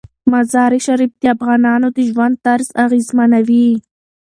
مزارشریف 0.31 1.11
د 1.21 1.23
افغانانو 1.35 1.87
د 1.97 1.99
ژوند 2.09 2.35
طرز 2.45 2.67
اغېزمنوي. 2.85 3.67